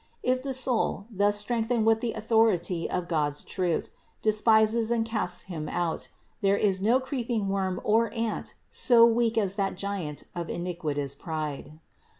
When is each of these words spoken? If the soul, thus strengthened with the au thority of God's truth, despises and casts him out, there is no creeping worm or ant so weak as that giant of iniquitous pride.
If 0.23 0.41
the 0.41 0.51
soul, 0.55 1.05
thus 1.11 1.37
strengthened 1.37 1.85
with 1.85 2.01
the 2.01 2.15
au 2.15 2.21
thority 2.21 2.87
of 2.87 3.07
God's 3.07 3.43
truth, 3.43 3.91
despises 4.23 4.89
and 4.89 5.05
casts 5.05 5.43
him 5.43 5.69
out, 5.69 6.09
there 6.41 6.57
is 6.57 6.81
no 6.81 6.99
creeping 6.99 7.49
worm 7.49 7.79
or 7.83 8.11
ant 8.11 8.55
so 8.71 9.05
weak 9.05 9.37
as 9.37 9.53
that 9.61 9.77
giant 9.77 10.23
of 10.33 10.49
iniquitous 10.49 11.13
pride. 11.13 11.77